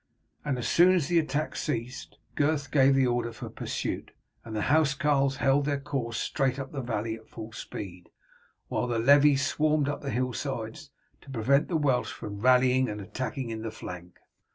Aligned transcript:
As 0.43 0.67
soon 0.67 0.95
as 0.95 1.09
the 1.09 1.19
attack 1.19 1.55
ceased 1.55 2.17
Gurth 2.35 2.71
gave 2.71 2.95
the 2.95 3.05
order 3.05 3.31
for 3.31 3.51
pursuit, 3.51 4.09
and 4.43 4.55
the 4.55 4.63
housecarls 4.63 5.35
held 5.35 5.65
their 5.65 5.79
course 5.79 6.17
straight 6.17 6.57
up 6.57 6.71
the 6.71 6.81
valley 6.81 7.13
at 7.13 7.27
full 7.29 7.51
speed, 7.51 8.09
while 8.67 8.87
the 8.87 8.97
levies 8.97 9.45
swarmed 9.45 9.87
up 9.87 10.01
the 10.01 10.09
hillsides 10.09 10.89
to 11.21 11.29
prevent 11.29 11.67
the 11.67 11.77
Welsh 11.77 12.11
from 12.11 12.39
rallying 12.39 12.89
and 12.89 12.99
attacking 12.99 13.51
in 13.51 13.69
flank. 13.69 14.17